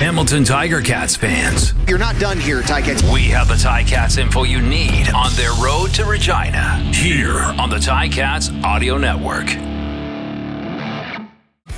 Hamilton 0.00 0.44
Tiger 0.44 0.80
Cats 0.80 1.14
fans, 1.14 1.74
You're 1.86 1.98
not 1.98 2.18
done 2.18 2.40
here, 2.40 2.62
Ticats. 2.62 3.12
we 3.12 3.24
have 3.24 3.48
the 3.48 3.54
Tiger 3.54 3.86
Cats 3.86 4.16
info 4.16 4.44
you 4.44 4.62
need 4.62 5.10
on 5.10 5.30
their 5.34 5.52
road 5.62 5.88
to 5.88 6.06
Regina. 6.06 6.78
Here 6.94 7.36
on 7.38 7.68
the 7.68 7.78
Tiger 7.78 8.14
Cats 8.14 8.50
Audio 8.64 8.96
Network. 8.96 9.48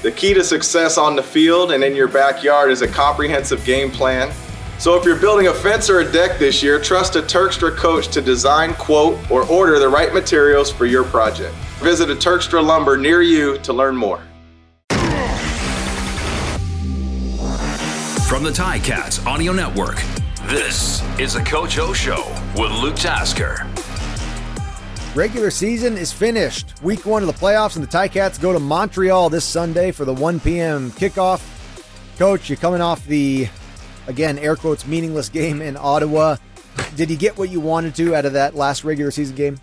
The 0.02 0.12
key 0.12 0.34
to 0.34 0.44
success 0.44 0.98
on 0.98 1.16
the 1.16 1.22
field 1.22 1.72
and 1.72 1.82
in 1.82 1.96
your 1.96 2.06
backyard 2.06 2.70
is 2.70 2.80
a 2.82 2.86
comprehensive 2.86 3.64
game 3.64 3.90
plan. 3.90 4.32
So 4.78 4.96
if 4.96 5.04
you're 5.04 5.18
building 5.18 5.48
a 5.48 5.52
fence 5.54 5.90
or 5.90 5.98
a 5.98 6.12
deck 6.12 6.38
this 6.38 6.62
year, 6.62 6.80
trust 6.80 7.16
a 7.16 7.22
Turkstra 7.22 7.76
coach 7.76 8.06
to 8.08 8.22
design, 8.22 8.74
quote, 8.74 9.18
or 9.32 9.44
order 9.48 9.80
the 9.80 9.88
right 9.88 10.14
materials 10.14 10.70
for 10.70 10.86
your 10.86 11.02
project. 11.02 11.56
Visit 11.80 12.08
a 12.08 12.14
Turkstra 12.14 12.64
lumber 12.64 12.96
near 12.96 13.20
you 13.20 13.58
to 13.58 13.72
learn 13.72 13.96
more. 13.96 14.22
From 18.32 18.44
the 18.44 18.50
Ticats 18.50 19.26
Audio 19.26 19.52
Network, 19.52 19.96
this 20.44 21.02
is 21.18 21.34
the 21.34 21.42
Coach 21.42 21.78
O 21.78 21.92
Show 21.92 22.34
with 22.56 22.72
Luke 22.80 22.96
Tasker. 22.96 23.68
Regular 25.14 25.50
season 25.50 25.98
is 25.98 26.14
finished. 26.14 26.82
Week 26.82 27.04
one 27.04 27.22
of 27.22 27.26
the 27.26 27.34
playoffs, 27.34 27.76
and 27.76 27.84
the 27.84 27.88
Ticats 27.88 28.40
go 28.40 28.54
to 28.54 28.58
Montreal 28.58 29.28
this 29.28 29.44
Sunday 29.44 29.90
for 29.90 30.06
the 30.06 30.14
1 30.14 30.40
p.m. 30.40 30.92
kickoff. 30.92 31.46
Coach, 32.16 32.48
you're 32.48 32.56
coming 32.56 32.80
off 32.80 33.06
the, 33.06 33.50
again, 34.06 34.38
air 34.38 34.56
quotes, 34.56 34.86
meaningless 34.86 35.28
game 35.28 35.60
in 35.60 35.76
Ottawa. 35.76 36.36
Did 36.96 37.10
you 37.10 37.18
get 37.18 37.36
what 37.36 37.50
you 37.50 37.60
wanted 37.60 37.94
to 37.96 38.16
out 38.16 38.24
of 38.24 38.32
that 38.32 38.54
last 38.54 38.82
regular 38.82 39.10
season 39.10 39.36
game? 39.36 39.60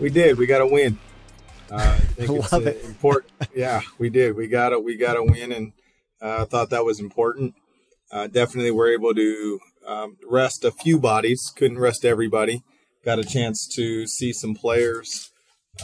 We 0.00 0.08
did. 0.08 0.38
We 0.38 0.46
got 0.46 0.62
a 0.62 0.66
win. 0.66 0.98
Uh, 1.70 1.76
I 1.76 1.98
think 1.98 2.30
it's 2.30 2.52
Love 2.52 2.66
uh, 2.66 2.70
it. 2.70 2.84
important. 2.86 3.34
Yeah, 3.54 3.82
we 3.98 4.08
did. 4.08 4.34
We 4.34 4.46
got 4.46 4.70
to 4.70 4.80
we 4.80 4.96
got 4.96 5.18
a 5.18 5.22
win, 5.22 5.52
and 5.52 5.72
I 6.24 6.28
uh, 6.28 6.44
thought 6.46 6.70
that 6.70 6.86
was 6.86 7.00
important. 7.00 7.54
Uh, 8.10 8.28
definitely, 8.28 8.70
we're 8.70 8.94
able 8.94 9.12
to 9.14 9.60
um, 9.86 10.16
rest 10.26 10.64
a 10.64 10.70
few 10.70 10.98
bodies. 10.98 11.52
Couldn't 11.54 11.78
rest 11.78 12.02
everybody. 12.02 12.62
Got 13.04 13.18
a 13.18 13.24
chance 13.24 13.68
to 13.74 14.06
see 14.06 14.32
some 14.32 14.54
players 14.54 15.30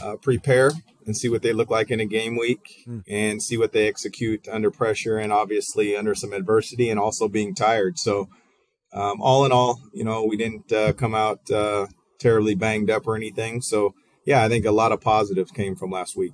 uh, 0.01 0.15
prepare 0.15 0.71
and 1.05 1.15
see 1.15 1.29
what 1.29 1.43
they 1.43 1.53
look 1.53 1.69
like 1.69 1.91
in 1.91 1.99
a 1.99 2.05
game 2.05 2.37
week, 2.39 2.85
and 3.07 3.41
see 3.41 3.55
what 3.55 3.71
they 3.71 3.87
execute 3.87 4.47
under 4.47 4.71
pressure, 4.71 5.17
and 5.17 5.31
obviously 5.31 5.95
under 5.95 6.15
some 6.15 6.33
adversity, 6.33 6.89
and 6.89 6.99
also 6.99 7.27
being 7.27 7.53
tired. 7.53 7.99
So, 7.99 8.27
um, 8.93 9.21
all 9.21 9.45
in 9.45 9.51
all, 9.51 9.79
you 9.93 10.03
know, 10.03 10.25
we 10.25 10.37
didn't 10.37 10.71
uh, 10.71 10.93
come 10.93 11.13
out 11.13 11.51
uh, 11.51 11.85
terribly 12.19 12.55
banged 12.55 12.89
up 12.89 13.05
or 13.05 13.15
anything. 13.15 13.61
So, 13.61 13.93
yeah, 14.25 14.43
I 14.43 14.49
think 14.49 14.65
a 14.65 14.71
lot 14.71 14.91
of 14.91 15.01
positives 15.01 15.51
came 15.51 15.75
from 15.75 15.91
last 15.91 16.17
week. 16.17 16.33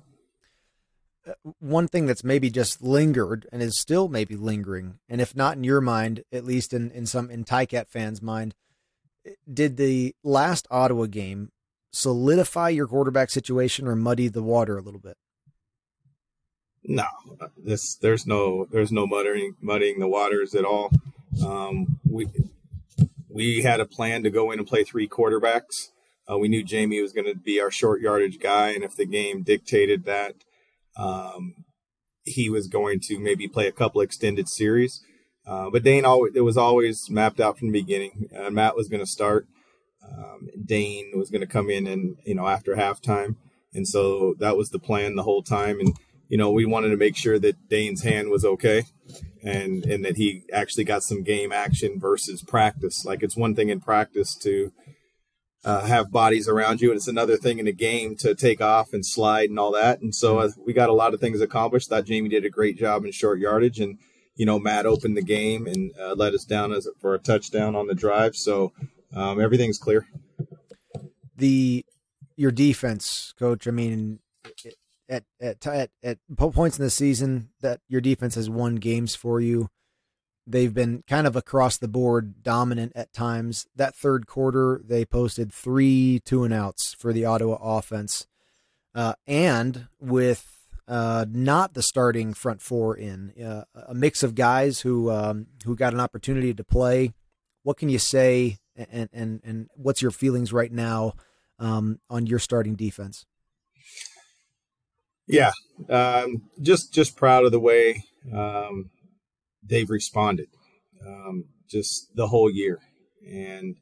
One 1.58 1.88
thing 1.88 2.06
that's 2.06 2.24
maybe 2.24 2.50
just 2.50 2.82
lingered 2.82 3.46
and 3.52 3.62
is 3.62 3.78
still 3.78 4.08
maybe 4.08 4.36
lingering, 4.36 4.98
and 5.08 5.20
if 5.20 5.36
not 5.36 5.56
in 5.56 5.64
your 5.64 5.80
mind, 5.80 6.24
at 6.32 6.44
least 6.44 6.72
in, 6.72 6.90
in 6.92 7.06
some 7.06 7.30
in 7.30 7.44
Ticat 7.44 7.88
fans' 7.88 8.22
mind, 8.22 8.54
did 9.52 9.76
the 9.76 10.14
last 10.22 10.66
Ottawa 10.70 11.06
game 11.06 11.50
solidify 11.92 12.68
your 12.70 12.86
quarterback 12.86 13.30
situation 13.30 13.86
or 13.86 13.96
muddy 13.96 14.28
the 14.28 14.42
water 14.42 14.78
a 14.78 14.82
little 14.82 15.00
bit? 15.00 15.16
No, 16.84 17.06
this 17.56 17.96
there's 17.96 18.26
no 18.26 18.66
there's 18.70 18.92
no 18.92 19.06
muddying 19.06 19.56
muddying 19.60 19.98
the 19.98 20.08
waters 20.08 20.54
at 20.54 20.64
all. 20.64 20.90
Um, 21.44 21.98
we 22.08 22.28
we 23.28 23.62
had 23.62 23.80
a 23.80 23.86
plan 23.86 24.22
to 24.22 24.30
go 24.30 24.50
in 24.50 24.58
and 24.58 24.66
play 24.66 24.84
three 24.84 25.08
quarterbacks. 25.08 25.90
Uh, 26.30 26.38
we 26.38 26.48
knew 26.48 26.62
Jamie 26.62 27.00
was 27.00 27.12
going 27.12 27.26
to 27.26 27.34
be 27.34 27.60
our 27.60 27.70
short 27.70 28.00
yardage 28.00 28.38
guy, 28.38 28.70
and 28.70 28.84
if 28.84 28.96
the 28.96 29.06
game 29.06 29.42
dictated 29.42 30.04
that, 30.04 30.34
um, 30.98 31.54
he 32.24 32.50
was 32.50 32.66
going 32.66 33.00
to 33.04 33.18
maybe 33.18 33.48
play 33.48 33.66
a 33.66 33.72
couple 33.72 34.00
extended 34.00 34.48
series. 34.48 35.00
Uh, 35.46 35.70
but 35.70 35.82
Dane 35.82 36.04
always 36.04 36.34
it 36.34 36.42
was 36.42 36.58
always 36.58 37.08
mapped 37.08 37.40
out 37.40 37.58
from 37.58 37.68
the 37.68 37.80
beginning. 37.80 38.28
Uh, 38.36 38.50
Matt 38.50 38.76
was 38.76 38.88
going 38.88 39.00
to 39.00 39.10
start. 39.10 39.46
Um, 40.06 40.48
Dane 40.62 41.12
was 41.14 41.30
going 41.30 41.40
to 41.40 41.46
come 41.46 41.70
in 41.70 41.86
and 41.86 42.16
you 42.24 42.34
know 42.34 42.46
after 42.46 42.74
halftime, 42.74 43.36
and 43.72 43.88
so 43.88 44.34
that 44.40 44.56
was 44.56 44.70
the 44.70 44.78
plan 44.78 45.16
the 45.16 45.22
whole 45.22 45.42
time. 45.42 45.80
And 45.80 45.96
you 46.28 46.36
know 46.36 46.50
we 46.50 46.66
wanted 46.66 46.90
to 46.90 46.98
make 46.98 47.16
sure 47.16 47.38
that 47.38 47.68
Dane's 47.70 48.02
hand 48.02 48.28
was 48.28 48.44
okay, 48.44 48.84
and 49.42 49.86
and 49.86 50.04
that 50.04 50.16
he 50.16 50.42
actually 50.52 50.84
got 50.84 51.02
some 51.02 51.22
game 51.22 51.50
action 51.50 51.98
versus 51.98 52.42
practice. 52.42 53.06
Like 53.06 53.22
it's 53.22 53.36
one 53.36 53.54
thing 53.54 53.70
in 53.70 53.80
practice 53.80 54.34
to 54.42 54.70
uh, 55.68 55.84
have 55.84 56.10
bodies 56.10 56.48
around 56.48 56.80
you, 56.80 56.90
and 56.90 56.96
it's 56.96 57.08
another 57.08 57.36
thing 57.36 57.58
in 57.58 57.66
the 57.66 57.72
game 57.74 58.16
to 58.16 58.34
take 58.34 58.62
off 58.62 58.94
and 58.94 59.04
slide 59.04 59.50
and 59.50 59.58
all 59.58 59.70
that. 59.72 60.00
And 60.00 60.14
so 60.14 60.38
uh, 60.38 60.48
we 60.64 60.72
got 60.72 60.88
a 60.88 60.94
lot 60.94 61.12
of 61.12 61.20
things 61.20 61.42
accomplished. 61.42 61.90
Thought 61.90 62.06
Jamie 62.06 62.30
did 62.30 62.46
a 62.46 62.50
great 62.50 62.78
job 62.78 63.04
in 63.04 63.12
short 63.12 63.38
yardage, 63.38 63.78
and 63.78 63.98
you 64.34 64.46
know 64.46 64.58
Matt 64.58 64.86
opened 64.86 65.14
the 65.14 65.22
game 65.22 65.66
and 65.66 65.92
uh, 66.00 66.14
led 66.14 66.32
us 66.32 66.46
down 66.46 66.72
as 66.72 66.88
for 67.00 67.14
a 67.14 67.18
touchdown 67.18 67.76
on 67.76 67.86
the 67.86 67.94
drive. 67.94 68.34
So 68.34 68.72
um, 69.14 69.38
everything's 69.42 69.76
clear. 69.76 70.06
the 71.36 71.84
your 72.34 72.50
defense, 72.50 73.34
coach. 73.38 73.68
I 73.68 73.70
mean, 73.70 74.20
at 75.06 75.24
at 75.38 75.66
at 75.66 75.90
at 76.02 76.18
points 76.38 76.78
in 76.78 76.84
the 76.84 76.90
season 76.90 77.50
that 77.60 77.80
your 77.88 78.00
defense 78.00 78.36
has 78.36 78.48
won 78.48 78.76
games 78.76 79.14
for 79.14 79.38
you. 79.38 79.68
They've 80.50 80.72
been 80.72 81.04
kind 81.06 81.26
of 81.26 81.36
across 81.36 81.76
the 81.76 81.88
board 81.88 82.42
dominant 82.42 82.92
at 82.94 83.12
times. 83.12 83.66
That 83.76 83.94
third 83.94 84.26
quarter, 84.26 84.80
they 84.82 85.04
posted 85.04 85.52
three 85.52 86.20
two 86.24 86.44
and 86.44 86.54
outs 86.54 86.94
for 86.94 87.12
the 87.12 87.26
Ottawa 87.26 87.58
offense, 87.60 88.26
uh, 88.94 89.14
and 89.26 89.88
with 90.00 90.58
uh, 90.88 91.26
not 91.30 91.74
the 91.74 91.82
starting 91.82 92.32
front 92.32 92.62
four 92.62 92.96
in 92.96 93.32
uh, 93.42 93.64
a 93.86 93.94
mix 93.94 94.22
of 94.22 94.34
guys 94.34 94.80
who 94.80 95.10
um, 95.10 95.46
who 95.64 95.76
got 95.76 95.92
an 95.92 96.00
opportunity 96.00 96.54
to 96.54 96.64
play. 96.64 97.12
What 97.62 97.76
can 97.76 97.90
you 97.90 97.98
say, 97.98 98.58
and 98.74 99.10
and 99.12 99.40
and 99.44 99.68
what's 99.74 100.00
your 100.00 100.10
feelings 100.10 100.50
right 100.50 100.72
now 100.72 101.12
um, 101.58 102.00
on 102.08 102.26
your 102.26 102.38
starting 102.38 102.74
defense? 102.74 103.26
Yeah, 105.26 105.52
um, 105.90 106.44
just 106.62 106.94
just 106.94 107.16
proud 107.16 107.44
of 107.44 107.52
the 107.52 107.60
way 107.60 108.04
um, 108.32 108.88
they've 109.62 109.88
responded, 109.88 110.48
um, 111.06 111.44
just 111.68 112.14
the 112.14 112.28
whole 112.28 112.50
year, 112.50 112.80
and 113.26 113.76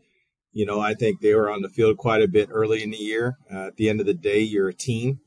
you 0.52 0.66
know 0.66 0.80
I 0.80 0.94
think 0.94 1.20
they 1.20 1.34
were 1.34 1.50
on 1.50 1.62
the 1.62 1.68
field 1.68 1.96
quite 1.96 2.22
a 2.22 2.28
bit 2.28 2.48
early 2.50 2.82
in 2.82 2.90
the 2.90 2.96
year. 2.96 3.38
Uh, 3.52 3.68
at 3.68 3.76
the 3.76 3.88
end 3.88 4.00
of 4.00 4.06
the 4.06 4.14
day, 4.14 4.40
you're 4.40 4.68
a 4.68 4.74
team, 4.74 5.20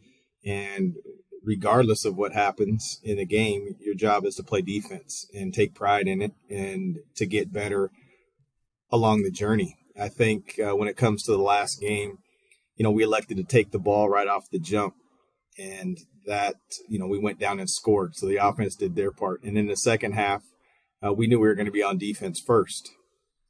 and 0.46 0.96
regardless 1.44 2.06
of 2.06 2.18
what 2.18 2.34
happens 2.34 3.00
in 3.04 3.18
a 3.20 3.26
game, 3.26 3.76
your 3.80 3.96
job 3.96 4.26
is 4.26 4.36
to 4.36 4.44
play 4.44 4.62
defense 4.62 5.28
and 5.34 5.54
take 5.54 5.74
pride 5.74 6.08
in 6.08 6.22
it, 6.22 6.34
and 6.50 7.00
to 7.16 7.26
get 7.26 7.54
better 7.54 7.92
along 8.92 9.24
the 9.24 9.32
journey. 9.32 9.78
I 10.00 10.10
think 10.10 10.60
uh, 10.60 10.76
when 10.76 10.88
it 10.88 10.98
comes 10.98 11.24
to 11.24 11.32
the 11.32 11.38
last 11.38 11.80
game, 11.80 12.20
you 12.76 12.84
know 12.84 12.92
we 12.92 13.04
elected 13.04 13.38
to 13.38 13.44
take 13.44 13.72
the 13.72 13.80
ball 13.80 14.10
right 14.10 14.28
off 14.28 14.50
the 14.50 14.60
jump 14.60 14.96
and 15.60 16.00
that 16.26 16.56
you 16.88 16.98
know 16.98 17.08
we 17.08 17.20
went 17.20 17.40
down 17.40 17.60
and 17.60 17.70
scored. 17.70 18.16
So 18.16 18.28
the 18.28 18.38
offense 18.38 18.76
did 18.76 18.96
their 18.96 19.12
part. 19.12 19.44
And 19.44 19.58
in 19.58 19.68
the 19.68 19.76
second 19.76 20.14
half 20.14 20.44
uh, 21.06 21.14
we 21.14 21.28
knew 21.28 21.40
we 21.40 21.48
were 21.48 21.56
going 21.56 21.66
to 21.66 21.72
be 21.72 21.84
on 21.84 21.98
defense 21.98 22.40
first. 22.40 22.90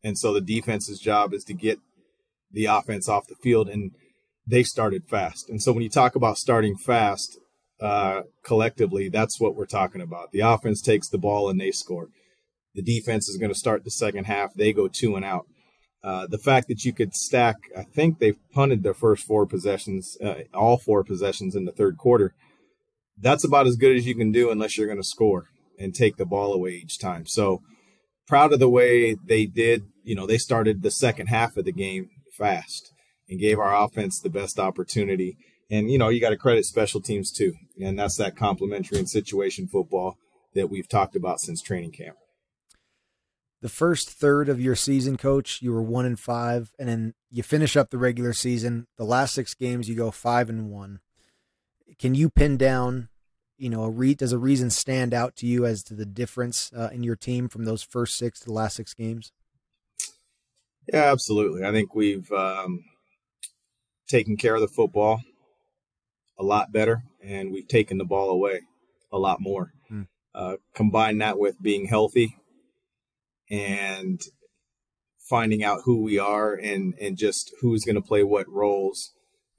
And 0.04 0.18
so 0.18 0.34
the 0.34 0.42
defense's 0.42 1.00
job 1.00 1.34
is 1.34 1.44
to 1.46 1.54
get 1.54 1.80
the 2.52 2.66
offense 2.66 3.10
off 3.10 3.28
the 3.28 3.36
field 3.36 3.70
and 3.70 3.92
they 4.48 4.64
started 4.64 5.04
fast. 5.08 5.50
And 5.50 5.62
so 5.62 5.72
when 5.72 5.84
you 5.84 5.90
talk 5.90 6.16
about 6.16 6.38
starting 6.38 6.76
fast 6.76 7.38
uh, 7.82 8.24
collectively 8.44 9.08
that's 9.08 9.40
what 9.40 9.56
we're 9.56 9.66
talking 9.66 10.02
about. 10.02 10.32
The 10.32 10.42
offense 10.42 10.82
takes 10.82 11.08
the 11.08 11.18
ball 11.18 11.50
and 11.50 11.60
they 11.60 11.72
score. 11.72 12.10
The 12.76 12.82
defense 12.82 13.30
is 13.30 13.38
going 13.38 13.52
to 13.52 13.58
start 13.58 13.84
the 13.84 13.92
second 13.92 14.26
half. 14.26 14.54
They 14.54 14.74
go 14.74 14.88
two 14.88 15.16
and 15.16 15.24
out 15.24 15.46
uh, 16.04 16.28
the 16.28 16.38
fact 16.38 16.68
that 16.70 16.86
you 16.86 16.94
could 16.94 17.14
stack, 17.14 17.56
I 17.78 17.84
think 17.84 18.20
they've 18.20 18.40
punted 18.54 18.84
their 18.84 18.94
first 18.94 19.26
four 19.26 19.46
possessions, 19.46 20.18
uh, 20.24 20.44
all 20.54 20.78
four 20.78 21.04
possessions 21.04 21.56
in 21.56 21.66
the 21.66 21.72
third 21.72 21.98
quarter. 21.98 22.34
That's 23.18 23.44
about 23.44 23.68
as 23.68 23.76
good 23.76 23.98
as 23.98 24.08
you 24.08 24.16
can 24.16 24.32
do 24.32 24.50
unless 24.50 24.78
you're 24.78 24.88
going 24.88 25.02
to 25.02 25.04
score 25.04 25.48
and 25.78 25.94
take 25.94 26.16
the 26.16 26.26
ball 26.26 26.54
away 26.54 26.72
each 26.72 27.00
time. 27.00 27.26
So 27.26 27.62
proud 28.28 28.54
of 28.54 28.60
the 28.60 28.70
way 28.70 29.14
they 29.14 29.46
did. 29.46 29.84
You 30.04 30.16
know, 30.16 30.26
they 30.26 30.38
started 30.38 30.82
the 30.82 30.92
second 30.92 31.28
half 31.28 31.58
of 31.58 31.66
the 31.66 31.74
game 31.74 32.10
fast 32.38 32.94
and 33.28 33.40
gave 33.40 33.60
our 33.60 33.76
offense 33.76 34.20
the 34.20 34.30
best 34.30 34.58
opportunity. 34.58 35.38
And, 35.70 35.92
you 35.92 35.98
know, 35.98 36.08
you 36.08 36.22
got 36.22 36.30
to 36.30 36.38
credit 36.38 36.66
special 36.66 37.02
teams 37.02 37.32
too. 37.32 37.54
And 37.82 38.00
that's 38.00 38.18
that 38.18 38.38
complementary 38.38 39.00
and 39.00 39.10
situation 39.10 39.68
football 39.68 40.18
that 40.56 40.70
we've 40.70 40.88
talked 40.88 41.16
about 41.16 41.42
since 41.42 41.62
training 41.62 41.92
camp 41.92 42.16
the 43.62 43.70
first 43.70 44.10
third 44.10 44.48
of 44.48 44.62
your 44.62 44.76
season, 44.76 45.18
coach, 45.18 45.62
you 45.62 45.74
were 45.74 45.82
one 45.82 46.06
and 46.06 46.20
five, 46.20 46.72
and 46.80 46.88
then 46.88 47.14
you 47.30 47.44
finish 47.44 47.76
up 47.76 47.90
the 47.90 47.98
regular 47.98 48.34
season. 48.34 48.88
The 48.98 49.04
last 49.04 49.34
six 49.34 49.54
games, 49.54 49.90
you 49.90 49.96
go 49.96 50.12
five 50.12 50.50
and 50.50 50.70
one. 50.70 51.00
Can 51.98 52.16
you 52.16 52.30
pin 52.30 52.56
down, 52.56 53.10
you 53.58 53.70
know, 53.70 53.84
a 53.84 53.90
re- 53.90 54.16
does 54.16 54.32
a 54.32 54.38
reason 54.38 54.70
stand 54.70 55.14
out 55.14 55.36
to 55.38 55.46
you 55.46 55.66
as 55.66 55.84
to 55.84 55.94
the 55.94 56.06
difference 56.06 56.72
uh, 56.74 56.90
in 56.94 57.04
your 57.04 57.18
team 57.18 57.50
from 57.50 57.66
those 57.66 57.84
first 57.84 58.18
six 58.18 58.40
to 58.40 58.46
the 58.46 58.54
last 58.54 58.78
six 58.78 58.94
games? 58.94 59.34
Yeah, 60.92 61.12
absolutely. 61.12 61.66
I 61.66 61.72
think 61.72 61.94
we've 61.94 62.32
um, 62.32 62.86
taken 64.08 64.38
care 64.38 64.56
of 64.56 64.62
the 64.62 64.68
football 64.68 65.22
a 66.38 66.44
lot 66.44 66.72
better, 66.72 67.04
and 67.22 67.52
we've 67.52 67.68
taken 67.68 67.98
the 67.98 68.06
ball 68.06 68.30
away 68.30 68.62
a 69.12 69.20
lot 69.20 69.42
more. 69.42 69.74
Hmm. 69.90 70.04
Uh, 70.34 70.56
combine 70.74 71.18
that 71.18 71.38
with 71.38 71.62
being 71.62 71.88
healthy 71.88 72.39
and 73.50 74.22
finding 75.30 75.64
out 75.64 75.82
who 75.86 76.02
we 76.02 76.18
are 76.18 76.54
and 76.54 76.96
and 77.00 77.18
just 77.18 77.54
who's 77.62 77.86
going 77.86 77.96
to 77.96 78.02
play 78.02 78.24
what 78.24 78.50
roles 78.50 79.12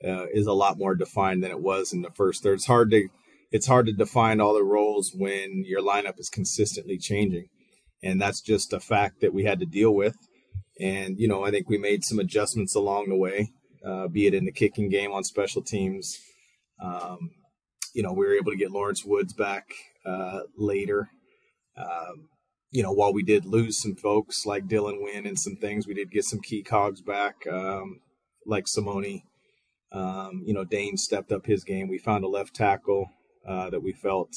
uh, 0.05 0.27
is 0.33 0.47
a 0.47 0.53
lot 0.53 0.79
more 0.79 0.95
defined 0.95 1.43
than 1.43 1.51
it 1.51 1.61
was 1.61 1.93
in 1.93 2.03
the 2.03 2.11
first 2.11 2.43
third. 2.43 2.55
It's 2.55 2.67
hard 2.67 2.91
to 2.91 3.09
it's 3.53 3.67
hard 3.67 3.87
to 3.87 3.93
define 3.93 4.41
all 4.41 4.55
the 4.55 4.65
roles 4.65 5.13
when 5.15 5.65
your 5.67 5.83
lineup 5.83 6.19
is 6.19 6.29
consistently 6.29 6.99
changing, 6.99 7.47
and 8.03 8.21
that's 8.21 8.41
just 8.41 8.73
a 8.73 8.81
fact 8.81 9.21
that 9.21 9.35
we 9.35 9.45
had 9.45 9.61
to 9.61 9.67
deal 9.67 9.95
with. 9.95 10.17
And 10.81 11.19
you 11.19 11.29
know, 11.29 11.45
I 11.45 11.51
think 11.51 11.69
we 11.69 11.79
made 11.79 12.05
some 12.05 12.19
adjustments 12.19 12.75
along 12.75 13.09
the 13.09 13.17
way, 13.17 13.51
uh, 13.85 14.09
be 14.09 14.27
it 14.27 14.35
in 14.35 14.45
the 14.45 14.53
kicking 14.53 14.89
game 14.89 15.13
on 15.13 15.25
special 15.25 15.63
teams. 15.63 16.19
Um, 16.83 17.31
you 17.93 18.03
know, 18.03 18.13
we 18.13 18.25
were 18.25 18.35
able 18.35 18.53
to 18.53 18.59
get 18.59 18.71
Lawrence 18.71 19.05
Woods 19.05 19.35
back 19.35 19.67
uh, 20.07 20.41
later. 20.57 21.11
Um, 21.77 22.30
you 22.71 22.83
know, 22.83 22.93
while 22.93 23.13
we 23.13 23.23
did 23.23 23.45
lose 23.45 23.81
some 23.83 23.97
folks 23.97 24.47
like 24.47 24.69
Dylan 24.69 25.03
Wynn 25.03 25.27
and 25.27 25.39
some 25.39 25.57
things, 25.57 25.87
we 25.87 25.95
did 25.95 26.11
get 26.11 26.25
some 26.25 26.41
key 26.41 26.63
cogs 26.63 27.01
back, 27.01 27.47
um, 27.51 28.01
like 28.47 28.67
Simoni. 28.67 29.23
Um, 29.93 30.43
you 30.45 30.55
know, 30.55 30.65
Dane 30.65 30.97
stepped 30.97 31.33
up 31.33 31.47
his 31.47 31.65
game. 31.65 31.89
We 31.89 31.99
found 31.99 32.25
a 32.25 32.29
left 32.29 32.55
tackle 32.55 33.11
uh, 33.47 33.71
that 33.71 33.83
we 33.83 33.93
felt 33.93 34.31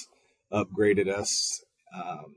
upgraded 0.52 1.08
us. 1.08 1.64
Um, 1.96 2.36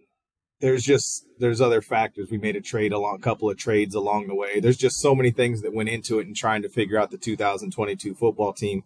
there's 0.61 0.83
just 0.83 1.25
there's 1.39 1.61
other 1.61 1.81
factors. 1.81 2.29
We 2.31 2.39
made 2.39 2.57
a 2.57 2.61
trade 2.61 2.93
along 2.93 3.17
a 3.17 3.23
couple 3.23 3.51
of 3.51 3.57
trades 3.57 3.95
along 3.95 4.27
the 4.27 4.35
way. 4.35 4.61
There's 4.61 4.77
just 4.77 5.01
so 5.01 5.15
many 5.15 5.31
things 5.31 5.63
that 5.63 5.75
went 5.75 5.89
into 5.89 6.19
it 6.19 6.27
and 6.27 6.37
trying 6.37 6.63
to 6.63 6.69
figure 6.69 6.99
out 6.99 7.11
the 7.11 7.19
2022 7.19 8.15
football 8.15 8.53
team. 8.53 8.83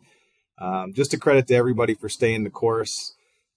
Um, 0.61 0.93
just 0.95 1.15
a 1.15 1.19
credit 1.19 1.47
to 1.49 1.55
everybody 1.55 1.95
for 1.95 2.09
staying 2.09 2.45
the 2.45 2.51
course 2.51 3.15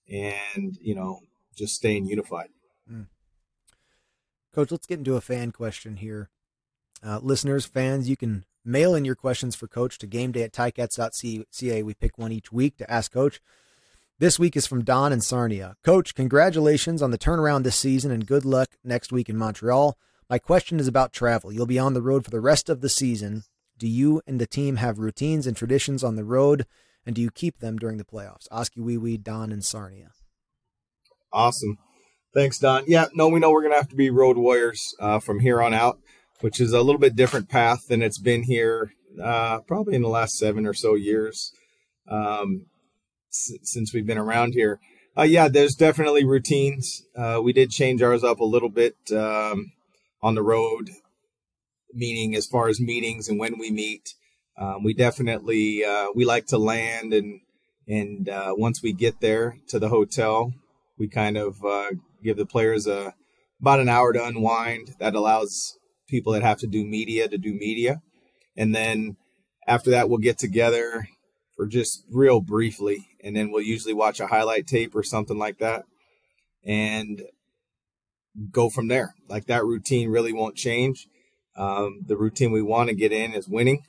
and 0.09 0.77
you 0.81 0.95
know 0.95 1.19
just 1.55 1.75
staying 1.75 2.07
unified. 2.07 2.49
Coach, 4.53 4.71
let's 4.71 4.85
get 4.85 4.99
into 4.99 5.15
a 5.15 5.21
fan 5.21 5.51
question 5.51 5.97
here. 5.97 6.29
Uh, 7.03 7.19
listeners, 7.21 7.65
fans, 7.65 8.07
you 8.07 8.15
can 8.15 8.45
mail 8.63 8.95
in 8.95 9.03
your 9.03 9.15
questions 9.15 9.55
for 9.55 9.67
Coach 9.67 9.97
to 9.99 10.07
gameday 10.07 10.43
at 10.43 10.53
ticats.ca. 10.53 11.83
We 11.83 11.93
pick 11.93 12.17
one 12.17 12.31
each 12.31 12.51
week 12.51 12.77
to 12.77 12.89
ask 12.89 13.11
Coach. 13.11 13.41
This 14.19 14.37
week 14.39 14.55
is 14.55 14.67
from 14.67 14.83
Don 14.83 15.11
and 15.11 15.23
Sarnia. 15.23 15.75
Coach, 15.83 16.15
congratulations 16.15 17.01
on 17.01 17.11
the 17.11 17.17
turnaround 17.17 17.63
this 17.63 17.75
season 17.75 18.11
and 18.11 18.27
good 18.27 18.45
luck 18.45 18.69
next 18.83 19.11
week 19.11 19.27
in 19.27 19.35
Montreal. 19.35 19.97
My 20.29 20.37
question 20.37 20.79
is 20.79 20.87
about 20.87 21.11
travel. 21.11 21.51
You'll 21.51 21.65
be 21.65 21.79
on 21.79 21.93
the 21.93 22.01
road 22.01 22.23
for 22.23 22.31
the 22.31 22.39
rest 22.39 22.69
of 22.69 22.81
the 22.81 22.89
season. 22.89 23.43
Do 23.77 23.87
you 23.87 24.21
and 24.27 24.39
the 24.39 24.47
team 24.47 24.77
have 24.77 24.99
routines 24.99 25.47
and 25.47 25.57
traditions 25.57 26.03
on 26.03 26.15
the 26.15 26.23
road, 26.23 26.65
and 27.05 27.15
do 27.15 27.21
you 27.21 27.31
keep 27.31 27.57
them 27.57 27.77
during 27.77 27.97
the 27.97 28.05
playoffs? 28.05 28.47
Oskee 28.51 28.79
Wee 28.79 28.97
Wee, 28.97 29.17
Don, 29.17 29.51
and 29.51 29.65
Sarnia. 29.65 30.11
Awesome. 31.33 31.77
Thanks, 32.33 32.57
Don. 32.57 32.83
Yeah, 32.87 33.05
no, 33.13 33.27
we 33.27 33.39
know 33.39 33.51
we're 33.51 33.61
going 33.61 33.73
to 33.73 33.77
have 33.77 33.89
to 33.89 33.95
be 33.95 34.09
road 34.09 34.37
warriors 34.37 34.95
uh, 34.99 35.19
from 35.19 35.39
here 35.39 35.61
on 35.61 35.73
out, 35.73 35.99
which 36.41 36.59
is 36.59 36.73
a 36.73 36.81
little 36.81 36.99
bit 36.99 37.15
different 37.15 37.47
path 37.47 37.87
than 37.87 38.01
it's 38.01 38.19
been 38.19 38.43
here 38.43 38.93
uh, 39.21 39.59
probably 39.59 39.93
in 39.93 40.01
the 40.01 40.09
last 40.09 40.37
seven 40.37 40.65
or 40.65 40.73
so 40.73 40.95
years 40.95 41.51
um, 42.07 42.65
s- 43.29 43.51
since 43.61 43.93
we've 43.93 44.07
been 44.07 44.17
around 44.17 44.53
here. 44.53 44.79
Uh, 45.15 45.21
yeah, 45.21 45.47
there's 45.47 45.75
definitely 45.75 46.25
routines. 46.25 47.03
Uh, 47.15 47.39
we 47.43 47.53
did 47.53 47.69
change 47.69 48.01
ours 48.01 48.23
up 48.23 48.39
a 48.39 48.45
little 48.45 48.69
bit 48.69 48.95
um, 49.11 49.71
on 50.23 50.33
the 50.33 50.41
road, 50.41 50.89
meaning 51.93 52.35
as 52.35 52.47
far 52.47 52.67
as 52.67 52.81
meetings 52.81 53.29
and 53.29 53.39
when 53.39 53.59
we 53.59 53.69
meet. 53.69 54.15
Um, 54.57 54.83
we 54.83 54.95
definitely 54.95 55.85
uh, 55.85 56.07
we 56.15 56.25
like 56.25 56.47
to 56.47 56.57
land 56.57 57.13
and 57.13 57.41
and 57.87 58.27
uh, 58.27 58.55
once 58.57 58.81
we 58.81 58.91
get 58.93 59.19
there 59.19 59.57
to 59.67 59.77
the 59.77 59.89
hotel, 59.89 60.51
we 60.97 61.07
kind 61.07 61.37
of 61.37 61.63
give 62.23 62.37
the 62.37 62.45
players 62.45 62.87
a 62.87 63.13
about 63.61 63.79
an 63.79 63.89
hour 63.89 64.13
to 64.13 64.25
unwind. 64.25 64.95
That 64.99 65.15
allows 65.15 65.77
people 66.07 66.33
that 66.33 66.43
have 66.43 66.59
to 66.59 66.67
do 66.67 66.83
media 66.83 67.27
to 67.27 67.37
do 67.37 67.53
media, 67.53 68.01
and 68.57 68.73
then 68.73 69.17
after 69.67 69.91
that 69.91 70.09
we'll 70.09 70.17
get 70.17 70.37
together 70.37 71.07
for 71.55 71.67
just 71.67 72.03
real 72.11 72.41
briefly, 72.41 73.07
and 73.23 73.35
then 73.35 73.51
we'll 73.51 73.61
usually 73.61 73.93
watch 73.93 74.19
a 74.19 74.27
highlight 74.27 74.67
tape 74.67 74.95
or 74.95 75.03
something 75.03 75.37
like 75.37 75.59
that, 75.59 75.83
and 76.65 77.21
go 78.51 78.69
from 78.69 78.87
there. 78.87 79.15
Like 79.27 79.45
that 79.45 79.65
routine 79.65 80.09
really 80.09 80.33
won't 80.33 80.55
change. 80.55 81.07
Um, 81.55 82.01
the 82.05 82.17
routine 82.17 82.51
we 82.51 82.61
want 82.61 82.89
to 82.89 82.95
get 82.95 83.11
in 83.11 83.33
is 83.33 83.47
winning. 83.47 83.83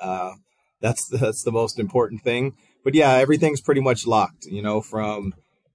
Uh, 0.00 0.32
that's 0.80 1.08
that's 1.20 1.42
the 1.42 1.52
most 1.52 1.78
important 1.78 2.22
thing. 2.22 2.54
But 2.84 2.94
yeah, 2.94 3.12
everything's 3.14 3.60
pretty 3.60 3.80
much 3.80 4.06
locked. 4.06 4.46
You 4.46 4.62
know, 4.62 4.80
from 4.80 5.34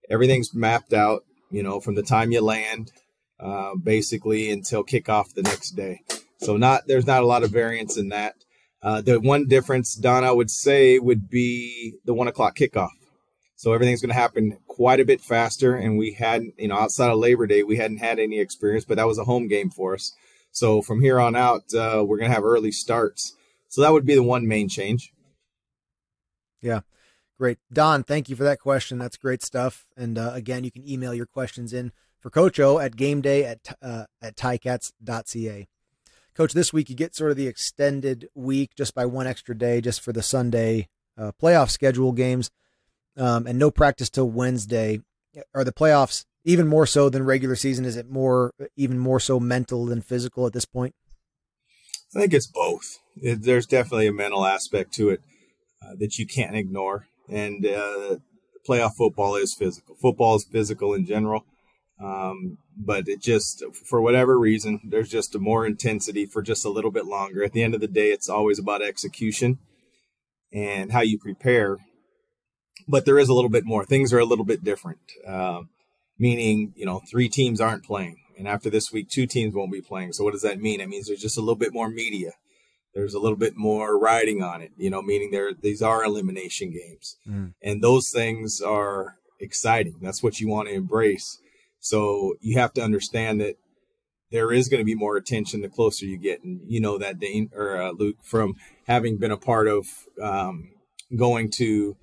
everything's 0.10 0.54
mapped 0.54 0.94
out 0.94 1.24
you 1.52 1.64
know, 1.64 1.80
from 1.80 1.96
the 1.96 2.04
time 2.04 2.32
you 2.32 2.42
land, 2.42 2.92
uh, 3.40 3.76
basically 3.76 4.50
until 4.50 4.84
kickoff 4.84 5.34
the 5.34 5.44
next 5.44 5.72
day. 5.72 6.02
So 6.40 6.58
not 6.58 6.88
there's 6.88 7.08
not 7.08 7.24
a 7.24 7.28
lot 7.28 7.44
of 7.44 7.52
variance 7.52 7.98
in 7.98 8.10
that. 8.10 8.36
Uh, 8.84 9.02
the 9.02 9.20
one 9.20 9.48
difference, 9.48 9.94
Don, 9.94 10.24
I 10.24 10.32
would 10.32 10.50
say, 10.50 10.98
would 10.98 11.30
be 11.30 11.96
the 12.06 12.14
one 12.14 12.28
o'clock 12.28 12.56
kickoff. 12.58 12.90
So 13.56 13.74
everything's 13.74 14.02
going 14.02 14.10
to 14.10 14.16
happen 14.16 14.58
quite 14.68 15.00
a 15.00 15.06
bit 15.06 15.22
faster, 15.22 15.76
and 15.76 15.96
we 15.96 16.14
hadn't, 16.14 16.56
you 16.58 16.68
know, 16.68 16.78
outside 16.78 17.12
of 17.12 17.20
Labor 17.20 17.46
Day, 17.46 17.62
we 17.62 17.78
hadn't 17.78 17.98
had 17.98 18.18
any 18.18 18.40
experience, 18.40 18.86
but 18.86 18.98
that 18.98 19.06
was 19.06 19.20
a 19.20 19.26
home 19.26 19.48
game 19.48 19.70
for 19.70 19.94
us. 19.94 20.16
So 20.52 20.82
from 20.82 21.00
here 21.00 21.20
on 21.20 21.36
out, 21.36 21.72
uh, 21.76 22.04
we're 22.04 22.18
going 22.18 22.32
to 22.32 22.36
have 22.36 22.44
early 22.44 22.72
starts. 22.72 23.36
So 23.68 23.82
that 23.82 23.94
would 23.94 24.06
be 24.06 24.16
the 24.16 24.24
one 24.24 24.48
main 24.48 24.68
change. 24.68 25.14
Yeah. 26.60 26.80
Great. 27.42 27.58
Don, 27.74 28.04
thank 28.04 28.30
you 28.30 28.36
for 28.36 28.44
that 28.44 28.60
question. 28.60 29.00
That's 29.00 29.18
great 29.18 29.42
stuff. 29.42 29.88
And 29.98 30.20
uh, 30.20 30.30
again, 30.36 30.64
you 30.64 30.70
can 30.70 30.88
email 30.88 31.12
your 31.12 31.26
questions 31.26 31.74
in 31.74 31.92
for 32.20 32.30
Coach 32.30 32.60
O 32.60 32.78
at 32.78 32.96
gameday 32.96 33.44
at, 33.44 33.76
uh, 33.82 34.06
at 34.22 34.36
ticats.ca. 34.36 35.68
Coach, 36.36 36.54
this 36.54 36.72
week 36.72 36.92
you 36.92 36.96
get 36.96 37.16
sort 37.16 37.32
of 37.32 37.38
the 37.38 37.48
extended 37.48 38.28
week 38.36 38.76
just 38.78 38.94
by 38.94 39.08
one 39.08 39.26
extra 39.26 39.58
day 39.58 39.82
just 39.82 40.02
for 40.02 40.14
the 40.14 40.22
Sunday 40.22 40.88
uh, 41.18 41.32
playoff 41.42 41.72
schedule 41.72 42.12
games 42.12 42.52
um, 43.18 43.48
and 43.48 43.58
no 43.58 43.72
practice 43.72 44.12
till 44.12 44.30
Wednesday. 44.30 45.00
Are 45.56 45.64
the 45.64 45.74
playoffs 45.74 46.26
even 46.44 46.68
more 46.68 46.86
so 46.86 47.10
than 47.10 47.26
regular 47.26 47.56
season? 47.56 47.86
Is 47.86 47.96
it 47.96 48.08
more, 48.08 48.54
even 48.76 49.00
more 49.00 49.20
so 49.20 49.40
mental 49.40 49.88
than 49.88 50.04
physical 50.04 50.46
at 50.46 50.54
this 50.54 50.66
point? 50.66 50.94
I 52.16 52.20
think 52.20 52.36
it's 52.36 52.46
both. 52.46 53.00
It, 53.16 53.42
there's 53.42 53.66
definitely 53.66 54.06
a 54.06 54.14
mental 54.14 54.46
aspect 54.46 54.94
to 54.94 55.10
it 55.10 55.22
uh, 55.82 55.96
that 55.98 56.20
you 56.20 56.28
can't 56.28 56.56
ignore 56.56 57.08
and 57.32 57.66
uh, 57.66 58.18
playoff 58.68 58.96
football 58.98 59.36
is 59.36 59.56
physical. 59.56 59.96
Football 59.96 60.36
is 60.36 60.44
physical 60.44 60.94
in 60.94 61.06
general, 61.06 61.46
um, 62.04 62.58
but 62.78 63.08
it 63.08 63.22
just 63.22 63.64
for 63.90 64.02
whatever 64.02 64.38
reason 64.38 64.82
there's 64.84 65.10
just 65.10 65.34
a 65.34 65.40
more 65.40 65.66
intensity 65.66 66.26
for 66.26 66.42
just 66.42 66.66
a 66.66 66.70
little 66.70 66.92
bit 66.92 67.06
longer. 67.06 67.44
At 67.44 67.54
the 67.54 67.64
end 67.64 67.74
of 67.74 67.82
the 67.82 67.88
day, 67.88 68.10
it's 68.10 68.30
always 68.30 68.60
about 68.60 68.82
execution 68.82 69.60
and 70.52 70.92
how 70.92 71.02
you 71.02 71.18
prepare. 71.18 71.78
But 72.88 73.06
there 73.06 73.20
is 73.20 73.30
a 73.30 73.34
little 73.34 73.50
bit 73.50 73.64
more. 73.64 73.86
Things 73.86 74.12
are 74.12 74.20
a 74.20 74.26
little 74.26 74.46
bit 74.46 74.64
different. 74.64 75.00
Uh, 75.26 75.62
meaning, 76.20 76.74
you 76.76 76.86
know, 76.86 77.02
three 77.10 77.30
teams 77.30 77.62
aren't 77.62 77.86
playing, 77.86 78.18
and 78.38 78.48
after 78.48 78.70
this 78.70 78.92
week, 78.92 79.10
two 79.10 79.26
teams 79.26 79.54
won't 79.54 79.72
be 79.72 79.82
playing. 79.82 80.14
So 80.14 80.24
what 80.24 80.34
does 80.34 80.42
that 80.42 80.60
mean? 80.60 80.82
It 80.82 80.90
means 80.90 81.08
there's 81.08 81.22
just 81.22 81.38
a 81.38 81.42
little 81.42 81.56
bit 81.56 81.74
more 81.74 81.90
media 81.90 82.32
there's 82.94 83.14
a 83.14 83.20
little 83.20 83.38
bit 83.38 83.56
more 83.56 83.98
riding 83.98 84.44
on 84.44 84.62
it, 84.62 84.72
you 84.78 84.90
know, 84.90 85.02
meaning 85.02 85.32
there 85.32 85.52
these 85.54 85.82
are 85.82 86.04
elimination 86.04 86.72
games. 86.72 87.18
Mm. 87.28 87.54
And 87.62 87.82
those 87.82 88.10
things 88.10 88.62
are 88.62 89.16
exciting. 89.40 89.96
That's 90.02 90.22
what 90.22 90.40
you 90.40 90.48
want 90.48 90.68
to 90.68 90.74
embrace. 90.74 91.40
So 91.80 92.36
you 92.42 92.60
have 92.60 92.74
to 92.74 92.84
understand 92.84 93.42
that 93.42 93.56
there 94.32 94.52
is 94.52 94.70
going 94.70 94.80
to 94.80 94.86
be 94.86 94.96
more 94.96 95.18
attention 95.18 95.62
the 95.62 95.70
closer 95.70 96.06
you 96.06 96.18
get. 96.18 96.44
And 96.44 96.62
you 96.66 96.80
know 96.80 96.98
that, 96.98 97.20
Dane 97.20 97.50
or 97.54 97.82
uh, 97.82 97.92
Luke, 97.92 98.18
from 98.24 98.56
having 98.88 99.18
been 99.18 99.32
a 99.32 99.38
part 99.38 99.68
of 99.68 99.88
um, 100.22 100.70
going 101.18 101.50
to, 101.52 101.98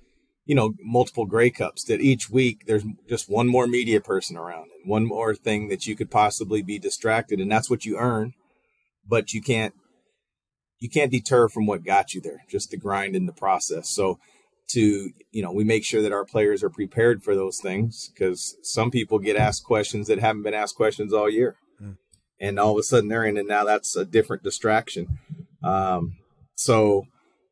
you 0.45 0.55
know, 0.55 0.73
multiple 0.81 1.25
Grey 1.25 1.49
Cups, 1.49 1.83
that 1.85 2.01
each 2.01 2.29
week 2.29 2.65
there's 2.67 2.83
just 3.07 3.29
one 3.29 3.47
more 3.47 3.67
media 3.67 3.99
person 3.99 4.37
around 4.37 4.69
and 4.79 4.89
one 4.89 5.05
more 5.05 5.33
thing 5.33 5.69
that 5.69 5.87
you 5.87 5.95
could 5.95 6.11
possibly 6.11 6.61
be 6.61 6.77
distracted. 6.77 7.39
And 7.39 7.51
that's 7.51 7.69
what 7.69 7.85
you 7.85 7.97
earn. 7.97 8.33
But 9.07 9.33
you 9.33 9.41
can't 9.41 9.73
you 10.79 10.89
can't 10.89 11.11
deter 11.11 11.47
from 11.47 11.65
what 11.65 11.83
got 11.83 12.13
you 12.13 12.21
there, 12.21 12.43
just 12.49 12.71
the 12.71 12.77
grind 12.77 13.15
in 13.15 13.25
the 13.25 13.33
process. 13.33 13.89
So 13.89 14.19
to, 14.69 15.11
you 15.31 15.41
know, 15.41 15.51
we 15.51 15.63
make 15.63 15.83
sure 15.83 16.01
that 16.01 16.13
our 16.13 16.25
players 16.25 16.63
are 16.63 16.69
prepared 16.69 17.23
for 17.23 17.35
those 17.35 17.59
things 17.59 18.11
because 18.13 18.55
some 18.63 18.91
people 18.91 19.19
get 19.19 19.35
asked 19.35 19.63
questions 19.63 20.07
that 20.07 20.19
haven't 20.19 20.43
been 20.43 20.53
asked 20.53 20.75
questions 20.75 21.11
all 21.11 21.29
year. 21.29 21.55
Mm. 21.81 21.97
And 22.39 22.59
all 22.59 22.71
of 22.71 22.77
a 22.77 22.83
sudden 22.83 23.09
they're 23.09 23.25
in, 23.25 23.37
and 23.37 23.47
now 23.47 23.65
that's 23.65 23.95
a 23.95 24.05
different 24.05 24.43
distraction. 24.43 25.19
Um, 25.63 26.17
so, 26.55 27.05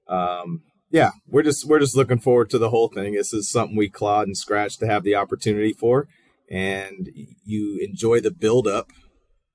um, 0.08 0.62
yeah, 0.90 1.12
we're 1.28 1.44
just 1.44 1.66
we're 1.66 1.80
just 1.80 1.98
looking 1.98 2.20
forward 2.20 2.50
to 2.52 2.58
the 2.58 2.70
whole 2.70 2.88
thing. 2.88 3.14
This 3.14 3.34
is 3.34 3.50
something 3.50 3.76
we 3.76 3.90
clawed 3.90 4.28
and 4.28 4.38
scratched 4.38 4.80
to 4.80 4.88
have 4.88 5.04
the 5.04 5.16
opportunity 5.16 5.74
for, 5.74 6.08
and 6.50 7.10
you 7.44 7.80
enjoy 7.82 8.22
the 8.22 8.32
build 8.32 8.68
up 8.68 8.92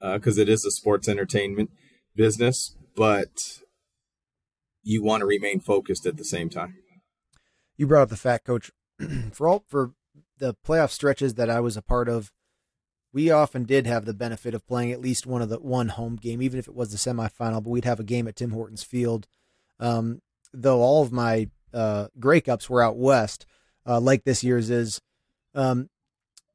because 0.00 0.38
uh, 0.38 0.42
it 0.42 0.48
is 0.48 0.66
a 0.66 0.70
sports 0.70 1.08
entertainment 1.08 1.70
business. 2.14 2.76
But 2.94 3.61
you 4.82 5.02
want 5.02 5.20
to 5.20 5.26
remain 5.26 5.60
focused 5.60 6.06
at 6.06 6.16
the 6.16 6.24
same 6.24 6.48
time. 6.48 6.74
You 7.76 7.86
brought 7.86 8.02
up 8.02 8.08
the 8.10 8.16
fact, 8.16 8.46
Coach, 8.46 8.70
for 9.32 9.48
all 9.48 9.64
for 9.68 9.92
the 10.38 10.54
playoff 10.66 10.90
stretches 10.90 11.34
that 11.34 11.50
I 11.50 11.60
was 11.60 11.76
a 11.76 11.82
part 11.82 12.08
of 12.08 12.32
we 13.12 13.30
often 13.30 13.64
did 13.64 13.86
have 13.86 14.04
the 14.04 14.14
benefit 14.14 14.54
of 14.54 14.66
playing 14.66 14.90
at 14.90 15.00
least 15.00 15.26
one 15.26 15.42
of 15.42 15.48
the 15.48 15.58
one 15.58 15.88
home 15.88 16.16
game, 16.16 16.40
even 16.40 16.58
if 16.58 16.66
it 16.66 16.74
was 16.74 16.90
the 16.90 16.96
semifinal. 16.96 17.62
But 17.62 17.70
we'd 17.70 17.84
have 17.84 18.00
a 18.00 18.04
game 18.04 18.26
at 18.26 18.36
Tim 18.36 18.50
Hortons 18.50 18.82
Field. 18.82 19.28
Um, 19.78 20.22
though 20.52 20.80
all 20.80 21.02
of 21.02 21.12
my 21.12 21.50
uh, 21.74 22.08
Grey 22.18 22.40
Cups 22.40 22.70
were 22.70 22.82
out 22.82 22.96
west, 22.96 23.46
uh, 23.86 24.00
like 24.00 24.24
this 24.24 24.42
year's 24.42 24.70
is. 24.70 25.00
Um, 25.54 25.90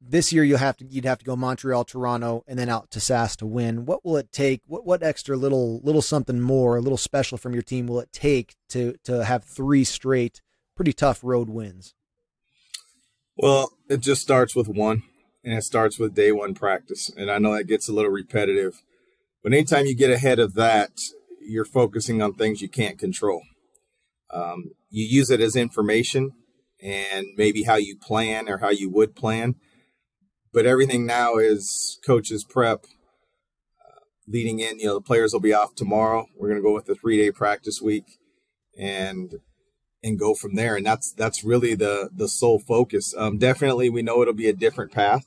this 0.00 0.32
year 0.32 0.44
you'll 0.44 0.58
have 0.58 0.76
to 0.78 0.86
you'd 0.86 1.04
have 1.04 1.18
to 1.18 1.24
go 1.24 1.36
Montreal, 1.36 1.84
Toronto, 1.84 2.44
and 2.46 2.58
then 2.58 2.68
out 2.68 2.90
to 2.92 3.00
SAS 3.00 3.36
to 3.36 3.46
win. 3.46 3.84
What 3.84 4.04
will 4.04 4.16
it 4.16 4.32
take? 4.32 4.62
What 4.66 4.86
what 4.86 5.02
extra 5.02 5.36
little 5.36 5.80
little 5.82 6.02
something 6.02 6.40
more, 6.40 6.76
a 6.76 6.80
little 6.80 6.98
special 6.98 7.38
from 7.38 7.52
your 7.52 7.62
team 7.62 7.86
will 7.86 8.00
it 8.00 8.12
take 8.12 8.54
to 8.70 8.94
to 9.04 9.24
have 9.24 9.44
three 9.44 9.84
straight 9.84 10.40
pretty 10.76 10.92
tough 10.92 11.20
road 11.22 11.48
wins? 11.48 11.94
Well, 13.36 13.72
it 13.88 14.00
just 14.00 14.22
starts 14.22 14.54
with 14.56 14.68
one, 14.68 15.02
and 15.44 15.54
it 15.54 15.62
starts 15.62 15.98
with 15.98 16.14
day 16.14 16.32
one 16.32 16.54
practice. 16.54 17.10
And 17.16 17.30
I 17.30 17.38
know 17.38 17.54
that 17.54 17.64
gets 17.64 17.88
a 17.88 17.92
little 17.92 18.10
repetitive, 18.10 18.82
but 19.42 19.52
anytime 19.52 19.86
you 19.86 19.94
get 19.94 20.10
ahead 20.10 20.38
of 20.38 20.54
that, 20.54 20.90
you're 21.40 21.64
focusing 21.64 22.22
on 22.22 22.34
things 22.34 22.60
you 22.60 22.68
can't 22.68 22.98
control. 22.98 23.42
Um, 24.30 24.72
you 24.90 25.04
use 25.04 25.30
it 25.30 25.40
as 25.40 25.56
information 25.56 26.32
and 26.82 27.26
maybe 27.36 27.62
how 27.64 27.76
you 27.76 27.96
plan 27.96 28.48
or 28.48 28.58
how 28.58 28.70
you 28.70 28.90
would 28.90 29.16
plan 29.16 29.56
but 30.52 30.66
everything 30.66 31.06
now 31.06 31.36
is 31.36 31.98
coaches 32.04 32.44
prep 32.48 32.84
uh, 32.84 34.00
leading 34.26 34.60
in. 34.60 34.78
You 34.78 34.86
know, 34.86 34.94
the 34.94 35.00
players 35.00 35.32
will 35.32 35.40
be 35.40 35.54
off 35.54 35.74
tomorrow. 35.74 36.26
We're 36.36 36.48
going 36.48 36.60
to 36.60 36.66
go 36.66 36.74
with 36.74 36.86
the 36.86 36.94
three 36.94 37.16
day 37.16 37.30
practice 37.30 37.80
week, 37.82 38.04
and 38.78 39.34
and 40.02 40.18
go 40.18 40.34
from 40.34 40.54
there. 40.54 40.76
And 40.76 40.86
that's 40.86 41.12
that's 41.12 41.44
really 41.44 41.74
the 41.74 42.10
the 42.14 42.28
sole 42.28 42.58
focus. 42.58 43.14
Um, 43.16 43.38
definitely, 43.38 43.90
we 43.90 44.02
know 44.02 44.22
it'll 44.22 44.34
be 44.34 44.48
a 44.48 44.54
different 44.54 44.92
path. 44.92 45.24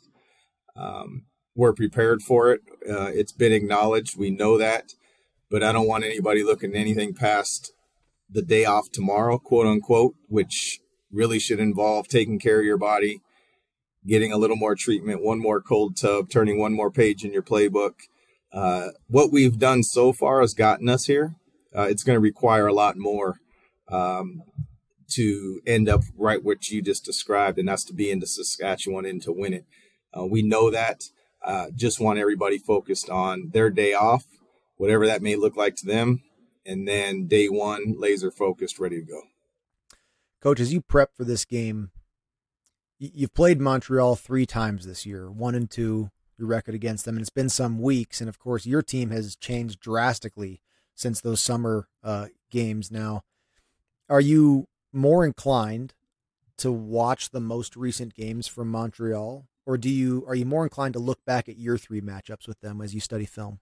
Um, 0.75 1.25
we're 1.55 1.73
prepared 1.73 2.21
for 2.21 2.51
it. 2.51 2.61
Uh, 2.89 3.11
it's 3.13 3.33
been 3.33 3.51
acknowledged. 3.51 4.17
We 4.17 4.29
know 4.29 4.57
that, 4.57 4.93
but 5.49 5.63
I 5.63 5.71
don't 5.71 5.87
want 5.87 6.05
anybody 6.05 6.43
looking 6.43 6.75
anything 6.75 7.13
past 7.13 7.73
the 8.29 8.41
day 8.41 8.63
off 8.63 8.89
tomorrow, 8.91 9.37
quote 9.37 9.67
unquote, 9.67 10.15
which 10.27 10.79
really 11.11 11.39
should 11.39 11.59
involve 11.59 12.07
taking 12.07 12.39
care 12.39 12.59
of 12.59 12.65
your 12.65 12.77
body, 12.77 13.21
getting 14.05 14.31
a 14.31 14.37
little 14.37 14.55
more 14.55 14.75
treatment, 14.75 15.23
one 15.23 15.39
more 15.39 15.61
cold 15.61 15.97
tub, 15.97 16.29
turning 16.29 16.59
one 16.59 16.73
more 16.73 16.91
page 16.91 17.23
in 17.23 17.33
your 17.33 17.43
playbook. 17.43 17.93
Uh, 18.51 18.89
what 19.07 19.31
we've 19.31 19.59
done 19.59 19.83
so 19.83 20.11
far 20.11 20.41
has 20.41 20.53
gotten 20.53 20.89
us 20.89 21.05
here. 21.05 21.35
Uh, 21.75 21.83
it's 21.83 22.03
going 22.03 22.15
to 22.15 22.21
require 22.21 22.67
a 22.67 22.73
lot 22.73 22.97
more 22.97 23.37
um, 23.89 24.41
to 25.09 25.61
end 25.65 25.87
up 25.87 26.01
right 26.17 26.43
what 26.43 26.69
you 26.69 26.81
just 26.81 27.05
described, 27.05 27.57
and 27.57 27.67
that's 27.67 27.85
to 27.85 27.93
be 27.93 28.11
into 28.11 28.27
Saskatchewan 28.27 29.05
and 29.05 29.21
to 29.21 29.31
win 29.31 29.53
it. 29.53 29.65
Uh, 30.17 30.25
we 30.25 30.41
know 30.41 30.69
that. 30.69 31.03
Uh, 31.43 31.67
just 31.75 31.99
want 31.99 32.19
everybody 32.19 32.57
focused 32.57 33.09
on 33.09 33.49
their 33.53 33.69
day 33.69 33.93
off, 33.93 34.25
whatever 34.75 35.07
that 35.07 35.21
may 35.21 35.35
look 35.35 35.55
like 35.55 35.75
to 35.75 35.85
them, 35.85 36.21
and 36.65 36.87
then 36.87 37.27
day 37.27 37.47
one, 37.47 37.95
laser 37.97 38.31
focused, 38.31 38.79
ready 38.79 38.99
to 38.99 39.05
go. 39.05 39.21
Coach, 40.41 40.59
as 40.59 40.73
you 40.73 40.81
prep 40.81 41.15
for 41.15 41.23
this 41.23 41.45
game, 41.45 41.91
you've 43.01 43.33
played 43.33 43.59
Montreal 43.59 44.15
three 44.15 44.45
times 44.45 44.85
this 44.85 45.05
year, 45.05 45.29
one 45.29 45.55
and 45.55 45.69
two, 45.69 46.11
your 46.37 46.47
record 46.47 46.75
against 46.75 47.05
them, 47.05 47.15
and 47.15 47.21
it's 47.21 47.29
been 47.29 47.49
some 47.49 47.79
weeks. 47.79 48.21
And 48.21 48.29
of 48.29 48.39
course, 48.39 48.65
your 48.65 48.81
team 48.81 49.09
has 49.09 49.35
changed 49.35 49.79
drastically 49.79 50.61
since 50.93 51.19
those 51.19 51.41
summer 51.41 51.87
uh, 52.03 52.27
games. 52.51 52.91
Now, 52.91 53.23
are 54.07 54.21
you 54.21 54.67
more 54.93 55.25
inclined 55.25 55.93
to 56.57 56.71
watch 56.71 57.31
the 57.31 57.39
most 57.39 57.75
recent 57.75 58.13
games 58.13 58.47
from 58.47 58.69
Montreal, 58.69 59.47
or 59.65 59.77
do 59.77 59.89
you 59.89 60.23
are 60.27 60.35
you 60.35 60.45
more 60.45 60.63
inclined 60.63 60.93
to 60.93 60.99
look 60.99 61.25
back 61.25 61.49
at 61.49 61.57
your 61.57 61.77
three 61.77 62.01
matchups 62.01 62.47
with 62.47 62.59
them 62.61 62.81
as 62.81 62.93
you 62.93 62.99
study 62.99 63.25
film? 63.25 63.59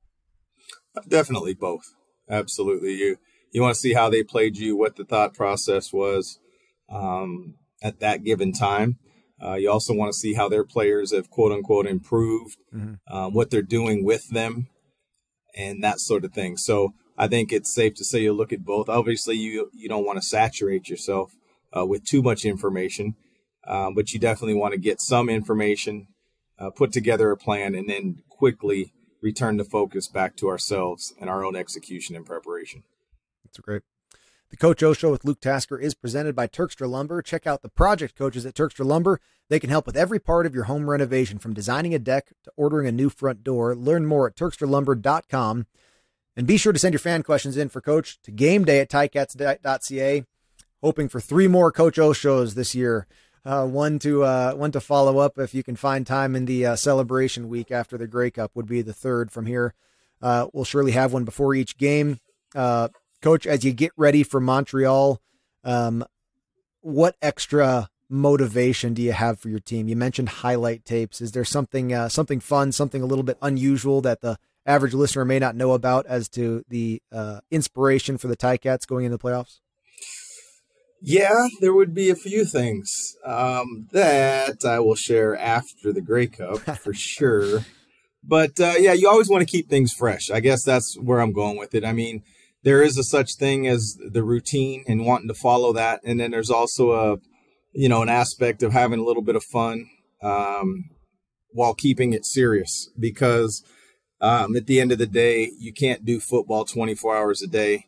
Definitely 1.07 1.53
both. 1.53 1.93
Absolutely, 2.29 2.93
you 2.95 3.17
you 3.51 3.61
want 3.61 3.73
to 3.73 3.79
see 3.79 3.93
how 3.93 4.09
they 4.09 4.21
played 4.21 4.57
you, 4.57 4.75
what 4.75 4.97
the 4.97 5.05
thought 5.05 5.33
process 5.33 5.93
was 5.93 6.39
um, 6.89 7.55
at 7.81 8.01
that 8.01 8.25
given 8.25 8.51
time. 8.51 8.97
Uh, 9.43 9.53
you 9.53 9.71
also 9.71 9.93
want 9.93 10.11
to 10.11 10.17
see 10.17 10.33
how 10.33 10.49
their 10.49 10.63
players 10.63 11.13
have 11.13 11.29
quote 11.29 11.51
unquote 11.51 11.87
improved, 11.87 12.57
mm-hmm. 12.73 12.95
uh, 13.13 13.29
what 13.29 13.49
they're 13.49 13.61
doing 13.61 14.03
with 14.03 14.29
them, 14.29 14.67
and 15.55 15.83
that 15.83 15.99
sort 15.99 16.25
of 16.25 16.33
thing. 16.33 16.57
So 16.57 16.93
I 17.17 17.27
think 17.27 17.51
it's 17.51 17.73
safe 17.73 17.95
to 17.95 18.05
say 18.05 18.21
you 18.21 18.33
look 18.33 18.53
at 18.53 18.65
both. 18.65 18.89
Obviously, 18.89 19.35
you 19.35 19.69
you 19.73 19.89
don't 19.89 20.05
want 20.05 20.17
to 20.17 20.27
saturate 20.27 20.89
yourself 20.89 21.33
uh, 21.75 21.85
with 21.85 22.05
too 22.05 22.21
much 22.21 22.45
information, 22.45 23.15
uh, 23.67 23.91
but 23.91 24.11
you 24.11 24.19
definitely 24.19 24.55
want 24.55 24.73
to 24.73 24.79
get 24.79 25.01
some 25.01 25.29
information, 25.29 26.07
uh, 26.57 26.69
put 26.69 26.91
together 26.91 27.31
a 27.31 27.37
plan, 27.37 27.75
and 27.75 27.89
then 27.89 28.23
quickly 28.29 28.93
return 29.21 29.57
the 29.57 29.65
focus 29.65 30.07
back 30.07 30.35
to 30.37 30.47
ourselves 30.47 31.13
and 31.19 31.29
our 31.29 31.43
own 31.43 31.55
execution 31.55 32.15
and 32.15 32.25
preparation. 32.25 32.83
That's 33.43 33.57
great. 33.57 33.81
The 34.49 34.57
Coach 34.57 34.81
O 34.81 34.93
Show 34.93 35.11
with 35.11 35.25
Luke 35.25 35.41
Tasker 35.41 35.77
is 35.77 35.93
presented 35.93 36.35
by 36.35 36.47
Turkstra 36.47 36.89
Lumber. 36.89 37.21
Check 37.21 37.45
out 37.45 37.61
the 37.61 37.69
project 37.69 38.15
coaches 38.15 38.47
at 38.47 38.55
Turkstra 38.55 38.83
Lumber. 38.83 39.19
They 39.47 39.59
can 39.59 39.69
help 39.69 39.85
with 39.85 39.95
every 39.95 40.19
part 40.19 40.47
of 40.47 40.55
your 40.55 40.63
home 40.63 40.89
renovation, 40.89 41.37
from 41.37 41.53
designing 41.53 41.93
a 41.93 41.99
deck 41.99 42.33
to 42.43 42.51
ordering 42.57 42.87
a 42.87 42.91
new 42.91 43.09
front 43.09 43.43
door. 43.43 43.75
Learn 43.75 44.07
more 44.07 44.25
at 44.25 44.35
turkstralumber.com. 44.35 45.67
And 46.35 46.47
be 46.47 46.57
sure 46.57 46.73
to 46.73 46.79
send 46.79 46.93
your 46.93 46.99
fan 46.99 47.21
questions 47.21 47.57
in 47.57 47.69
for 47.69 47.81
Coach 47.81 48.19
to 48.23 48.31
game 48.31 48.65
day 48.65 48.79
at 48.79 48.89
ticats.ca. 48.89 50.23
Hoping 50.81 51.09
for 51.09 51.19
three 51.19 51.47
more 51.47 51.71
Coach 51.71 51.99
O 51.99 52.13
shows 52.13 52.55
this 52.55 52.73
year. 52.73 53.05
Uh, 53.45 53.67
one 53.67 53.99
to 53.99 54.23
uh, 54.23 54.53
one 54.53 54.71
to 54.71 54.79
follow 54.79 55.19
up 55.19 55.37
if 55.37 55.53
you 55.53 55.63
can 55.63 55.75
find 55.75 56.07
time 56.07 56.35
in 56.35 56.45
the 56.45 56.65
uh, 56.65 56.75
celebration 56.75 57.49
week 57.49 57.71
after 57.71 57.97
the 57.97 58.07
Grey 58.07 58.31
Cup 58.31 58.51
would 58.55 58.67
be 58.67 58.81
the 58.81 58.93
third 58.93 59.31
from 59.31 59.45
here. 59.45 59.73
Uh, 60.21 60.47
we'll 60.53 60.65
surely 60.65 60.91
have 60.91 61.13
one 61.13 61.23
before 61.23 61.53
each 61.53 61.77
game. 61.77 62.19
Uh, 62.55 62.89
Coach, 63.21 63.45
as 63.45 63.63
you 63.63 63.73
get 63.73 63.91
ready 63.97 64.23
for 64.23 64.39
Montreal, 64.39 65.21
um, 65.63 66.05
what 66.81 67.15
extra 67.21 67.89
motivation 68.09 68.93
do 68.93 69.01
you 69.01 69.11
have 69.11 69.39
for 69.39 69.49
your 69.49 69.59
team? 69.59 69.87
You 69.87 69.95
mentioned 69.95 70.29
highlight 70.29 70.85
tapes. 70.85 71.21
Is 71.21 71.31
there 71.31 71.45
something 71.45 71.93
uh, 71.93 72.09
something 72.09 72.39
fun, 72.39 72.71
something 72.71 73.01
a 73.01 73.05
little 73.05 73.23
bit 73.23 73.37
unusual 73.41 74.01
that 74.01 74.21
the 74.21 74.37
average 74.65 74.93
listener 74.93 75.25
may 75.25 75.39
not 75.39 75.55
know 75.55 75.73
about 75.73 76.05
as 76.05 76.29
to 76.29 76.63
the 76.69 77.01
uh, 77.11 77.41
inspiration 77.51 78.17
for 78.17 78.27
the 78.27 78.37
Ticats 78.37 78.87
going 78.87 79.05
into 79.05 79.17
the 79.17 79.23
playoffs? 79.23 79.59
Yeah, 81.01 81.47
there 81.61 81.73
would 81.73 81.93
be 81.93 82.09
a 82.09 82.15
few 82.15 82.43
things 82.43 83.15
um, 83.25 83.87
that 83.91 84.65
I 84.65 84.79
will 84.79 84.95
share 84.95 85.35
after 85.35 85.93
the 85.93 86.01
Grey 86.01 86.27
Cup 86.27 86.59
for 86.83 86.93
sure. 86.93 87.65
But 88.21 88.59
uh, 88.59 88.75
yeah, 88.77 88.93
you 88.93 89.09
always 89.09 89.29
want 89.29 89.41
to 89.41 89.51
keep 89.51 89.69
things 89.69 89.93
fresh. 89.93 90.29
I 90.29 90.41
guess 90.41 90.63
that's 90.63 90.97
where 90.99 91.21
I'm 91.21 91.31
going 91.31 91.57
with 91.57 91.73
it. 91.73 91.85
I 91.85 91.93
mean, 91.93 92.23
there 92.63 92.81
is 92.81 92.97
a 92.97 93.03
such 93.03 93.35
thing 93.35 93.67
as 93.67 93.97
the 93.99 94.23
routine 94.23 94.83
and 94.87 95.05
wanting 95.05 95.27
to 95.27 95.33
follow 95.33 95.73
that. 95.73 96.01
And 96.03 96.19
then 96.19 96.31
there's 96.31 96.49
also 96.49 96.91
a 96.91 97.17
you 97.71 97.89
know 97.89 98.01
an 98.01 98.09
aspect 98.09 98.63
of 98.63 98.73
having 98.73 98.99
a 98.99 99.03
little 99.03 99.21
bit 99.23 99.35
of 99.35 99.43
fun 99.43 99.89
um, 100.21 100.89
while 101.51 101.73
keeping 101.73 102.13
it 102.13 102.25
serious. 102.25 102.89
Because 102.99 103.63
um, 104.21 104.55
at 104.55 104.67
the 104.67 104.79
end 104.79 104.91
of 104.91 104.97
the 104.97 105.07
day 105.07 105.51
you 105.59 105.73
can't 105.73 106.05
do 106.05 106.19
football 106.19 106.65
24 106.65 107.15
hours 107.15 107.41
a 107.41 107.47
day. 107.47 107.85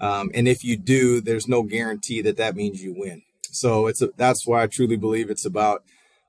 Um, 0.00 0.30
and 0.34 0.48
if 0.48 0.64
you 0.64 0.76
do 0.76 1.20
there's 1.20 1.48
no 1.48 1.62
guarantee 1.62 2.22
that 2.22 2.36
that 2.36 2.56
means 2.56 2.82
you 2.82 2.94
win. 2.96 3.22
So 3.50 3.86
it's 3.86 4.02
a, 4.02 4.10
that's 4.16 4.46
why 4.46 4.62
i 4.62 4.66
truly 4.66 4.96
believe 4.96 5.30
it's 5.30 5.46
about 5.46 5.84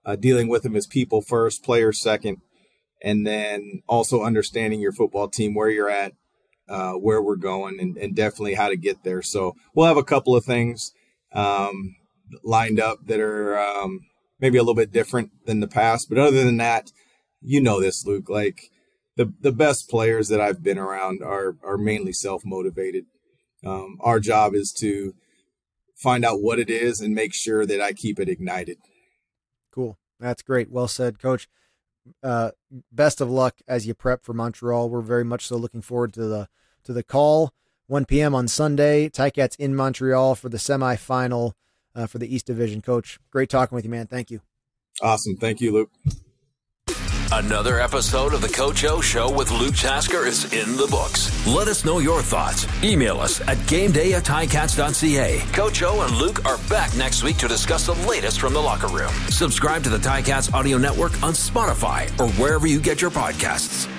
uh, 0.06 0.16
dealing 0.16 0.48
with 0.48 0.62
them 0.62 0.76
as 0.76 0.86
people 0.86 1.22
first 1.22 1.64
players 1.64 2.00
second 2.00 2.38
and 3.02 3.26
then 3.26 3.82
also 3.88 4.24
understanding 4.24 4.80
your 4.80 4.92
football 4.92 5.28
team 5.28 5.54
where 5.54 5.70
you're 5.70 5.90
at 5.90 6.14
uh, 6.68 6.94
where 6.94 7.22
we're 7.22 7.36
going 7.36 7.80
and, 7.80 7.98
and, 7.98 8.16
definitely 8.16 8.56
how 8.56 8.70
to 8.70 8.76
get 8.76 9.04
there. 9.04 9.22
So 9.22 9.56
we'll 9.74 9.88
have 9.88 9.98
a 9.98 10.04
couple 10.04 10.36
of 10.36 10.46
things 10.46 10.94
um, 11.32 11.96
lined 12.44 12.80
up 12.80 13.06
that 13.06 13.20
are 13.20 13.60
um, 13.60 14.00
maybe 14.40 14.58
a 14.58 14.62
little 14.62 14.74
bit 14.74 14.92
different 14.92 15.32
than 15.46 15.60
the 15.60 15.68
past. 15.68 16.10
But 16.10 16.18
other 16.18 16.44
than 16.44 16.58
that, 16.58 16.92
you 17.42 17.62
know 17.62 17.80
this, 17.80 18.06
Luke. 18.06 18.30
Like 18.30 18.72
the 19.16 19.32
the 19.40 19.52
best 19.52 19.90
players 19.90 20.28
that 20.30 20.42
I've 20.42 20.64
been 20.64 20.80
around 20.80 21.22
are 21.22 21.56
are 21.64 21.78
mainly 21.78 22.14
self 22.14 22.44
motivated. 22.44 23.06
Um, 23.64 23.98
our 24.02 24.20
job 24.20 24.54
is 24.54 24.72
to 24.80 25.14
find 25.96 26.26
out 26.26 26.42
what 26.42 26.60
it 26.60 26.70
is 26.70 27.02
and 27.02 27.14
make 27.14 27.34
sure 27.34 27.66
that 27.66 27.82
I 27.82 27.94
keep 27.94 28.20
it 28.20 28.30
ignited. 28.30 28.78
Cool. 29.72 29.98
That's 30.20 30.42
great. 30.42 30.70
Well 30.70 30.88
said, 30.88 31.20
Coach 31.20 31.48
uh, 32.24 32.52
best 32.92 33.22
of 33.22 33.30
luck 33.30 33.56
as 33.68 33.88
you 33.88 33.94
prep 33.94 34.24
for 34.24 34.34
Montreal. 34.34 34.90
We're 34.90 35.02
very 35.02 35.24
much 35.24 35.48
so 35.48 35.58
looking 35.58 35.82
forward 35.82 36.14
to 36.14 36.26
the 36.26 36.50
to 36.84 36.94
the 36.94 37.04
call. 37.04 37.54
1 37.88 38.06
p.m. 38.06 38.34
on 38.34 38.48
Sunday. 38.48 39.10
Ticats 39.10 39.56
in 39.58 39.76
Montreal 39.76 40.36
for 40.36 40.50
the 40.50 40.58
semifinal 40.58 41.54
uh, 41.94 42.08
for 42.08 42.18
the 42.18 42.34
East 42.34 42.48
Division. 42.48 42.82
Coach, 42.82 43.20
great 43.32 43.50
talking 43.50 43.76
with 43.76 43.86
you, 43.86 43.92
man. 43.92 44.08
Thank 44.08 44.32
you. 44.32 44.42
Awesome. 45.02 45.36
Thank 45.38 45.62
you, 45.62 45.72
Luke. 45.72 45.92
Another 47.36 47.82
episode 47.82 48.34
of 48.34 48.40
the 48.40 48.48
Coach 48.48 48.86
O 48.86 49.02
Show 49.02 49.30
with 49.30 49.52
Luke 49.52 49.76
Tasker 49.76 50.26
is 50.26 50.46
in 50.54 50.78
the 50.78 50.88
books. 50.88 51.46
Let 51.46 51.68
us 51.68 51.84
know 51.84 52.00
your 52.00 52.22
thoughts. 52.22 52.66
Email 52.82 53.20
us 53.20 53.42
at 53.42 53.58
gameday 53.68 54.14
at 54.14 54.24
ticats.ca. 54.24 55.42
Coach 55.52 55.84
O 55.84 56.02
and 56.04 56.16
Luke 56.16 56.46
are 56.46 56.58
back 56.70 56.96
next 56.96 57.24
week 57.24 57.36
to 57.40 57.50
discuss 57.50 57.88
the 57.88 58.08
latest 58.08 58.40
from 58.40 58.54
the 58.54 58.62
locker 58.62 58.88
room. 58.88 59.12
Subscribe 59.28 59.84
to 59.84 59.90
the 59.90 59.98
Ticats 59.98 60.54
Audio 60.54 60.78
Network 60.78 61.22
on 61.22 61.34
Spotify 61.34 62.08
or 62.22 62.30
wherever 62.40 62.68
you 62.68 62.80
get 62.80 63.02
your 63.02 63.12
podcasts. 63.12 63.92